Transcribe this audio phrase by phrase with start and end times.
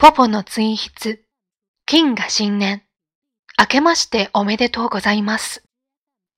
[0.00, 1.20] ポポの追筆、
[1.84, 2.84] 金が新年。
[3.58, 5.62] 明けましておめでとうございます。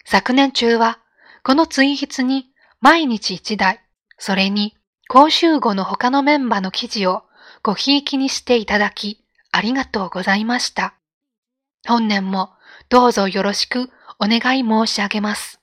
[0.04, 0.98] 昨年中は、
[1.44, 2.46] この追筆に
[2.80, 3.78] 毎日一台、
[4.18, 4.76] それに
[5.08, 7.22] 講習後の他のメンバーの記事を
[7.62, 10.94] ごひいきにしていただき、ありがとうございました。
[11.86, 12.50] 本年も
[12.88, 15.60] どうぞよろしくお願い申し上げます。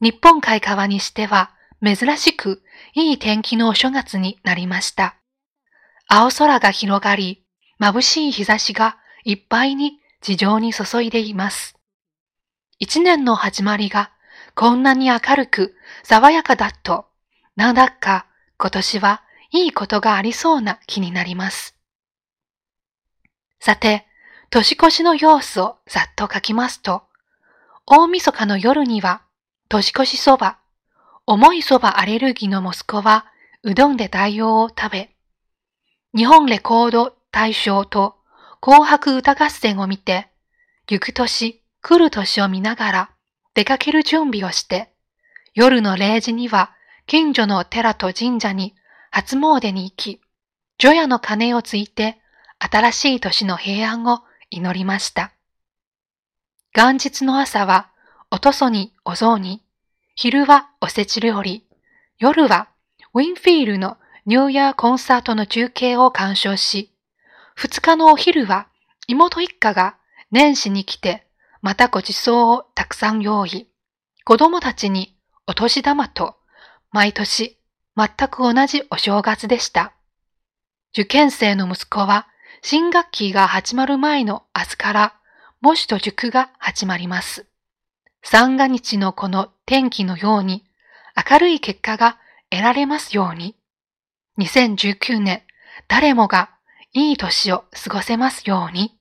[0.00, 1.52] 日本海側にしては
[1.84, 2.64] 珍しく
[2.94, 5.19] いい天気のお正月になりました。
[6.12, 7.44] 青空が広がり、
[7.78, 11.76] 眩しい日差しがいっぱいに地上に注いでいます。
[12.80, 14.10] 一年の始まりが
[14.56, 17.06] こんなに明るく爽やかだと、
[17.54, 18.26] なんだか
[18.58, 21.76] 今年はいいことがありそうな気になります。
[23.60, 24.04] さて、
[24.50, 27.04] 年越しの様子をざっと書きますと、
[27.86, 29.22] 大晦日の夜には
[29.68, 30.58] 年越しそば、
[31.24, 33.26] 重いそばアレルギーの息子は
[33.62, 35.14] うどんで代用を食べ、
[36.12, 38.16] 日本レコード大賞と
[38.60, 40.28] 紅白歌合戦を見て、
[40.88, 43.10] 行く年、来る年を見ながら
[43.54, 44.92] 出かける準備をして、
[45.54, 46.72] 夜の0時には
[47.06, 48.74] 近所の寺と神社に
[49.12, 50.20] 初詣に行き、
[50.78, 52.18] 除夜の鐘をついて
[52.58, 55.32] 新しい年の平安を祈りました。
[56.74, 57.88] 元日の朝は
[58.32, 59.62] おとそにお雑煮、
[60.16, 61.64] 昼はおせち料理、
[62.18, 62.68] 夜は
[63.14, 66.92] ウィンフィールのニューイヤーコンサートの中継を鑑賞し、
[67.54, 68.68] 二日のお昼は
[69.06, 69.96] 妹一家が
[70.30, 71.26] 年始に来て、
[71.62, 73.68] またご馳走をたくさん用意。
[74.24, 76.36] 子供たちにお年玉と、
[76.92, 77.58] 毎年
[77.96, 79.92] 全く同じお正月でした。
[80.92, 82.26] 受験生の息子は
[82.62, 85.14] 新学期が始まる前の明日から
[85.60, 87.46] 模試と塾が始まります。
[88.22, 90.64] 三が日のこの天気のように
[91.30, 92.18] 明るい結果が
[92.50, 93.56] 得られますように。
[94.38, 95.42] 2019年、
[95.88, 96.50] 誰もが
[96.92, 98.99] いい年を過ごせますように。